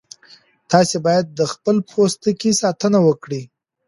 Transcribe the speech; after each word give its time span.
تاسي 0.71 0.97
باید 1.05 1.25
د 1.39 1.41
خپل 1.51 1.75
پوستکي 1.89 2.51
ساتنه 2.61 2.99
وکړئ. 3.07 3.43